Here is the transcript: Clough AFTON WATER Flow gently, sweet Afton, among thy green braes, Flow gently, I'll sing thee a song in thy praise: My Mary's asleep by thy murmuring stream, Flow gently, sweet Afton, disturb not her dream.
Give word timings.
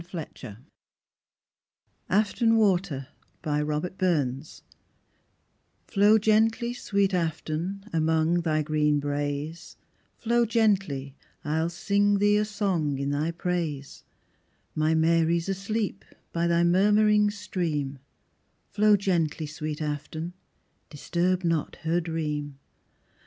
Clough 0.03 0.55
AFTON 2.09 2.57
WATER 2.57 3.09
Flow 5.87 6.17
gently, 6.17 6.73
sweet 6.73 7.13
Afton, 7.13 7.85
among 7.93 8.41
thy 8.41 8.63
green 8.63 8.99
braes, 8.99 9.75
Flow 10.17 10.43
gently, 10.47 11.15
I'll 11.45 11.69
sing 11.69 12.17
thee 12.17 12.37
a 12.37 12.45
song 12.45 12.97
in 12.97 13.11
thy 13.11 13.29
praise: 13.29 14.03
My 14.73 14.95
Mary's 14.95 15.47
asleep 15.47 16.03
by 16.33 16.47
thy 16.47 16.63
murmuring 16.63 17.29
stream, 17.29 17.99
Flow 18.71 18.97
gently, 18.97 19.45
sweet 19.45 19.83
Afton, 19.83 20.33
disturb 20.89 21.43
not 21.43 21.75
her 21.83 22.01
dream. 22.01 22.57